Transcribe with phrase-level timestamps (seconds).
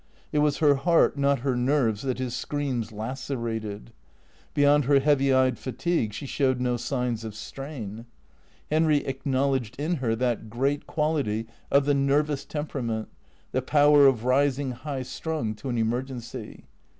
[0.31, 3.93] It was her heart, not her nerves, that his screams lacerated.
[4.55, 8.07] Beyond her heavy eyed fatigue she showed no signs of strain.
[8.71, 13.09] Henry THECEEATORS 405 acknowledged in her that great quality of the nervous tempera ment,
[13.51, 16.63] the power of rising high strung to an emergency.